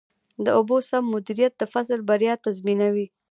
[0.43, 3.07] د اوبو سم مدیریت د فصل بریا تضمینوي.